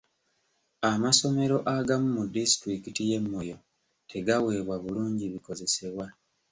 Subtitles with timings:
[0.89, 3.57] Amasomero agamu mu disitulikiti y'e Moyo
[4.09, 6.05] tegaweebwa bulungi bikozesebwa.